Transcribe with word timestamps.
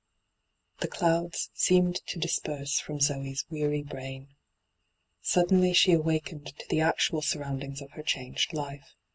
* 0.41 0.79
The 0.81 0.87
clouds 0.87 1.51
seemed 1.53 1.97
to 2.07 2.17
disperse 2.17 2.79
from 2.79 2.99
Zoe's 3.01 3.45
weary 3.51 3.83
brain. 3.83 4.29
Suddenly 5.21 5.73
she 5.73 5.91
awakened 5.91 6.57
to 6.57 6.65
the 6.69 6.81
actual 6.81 7.21
surroundings 7.21 7.83
of 7.83 7.91
her 7.91 8.01
changed 8.01 8.51
life. 8.51 8.95